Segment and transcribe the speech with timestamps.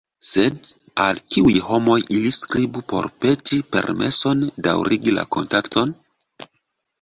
[0.27, 0.67] Sed
[1.03, 5.95] al kiuj homoj ili skribu por peti permeson daŭrigi la kontakton?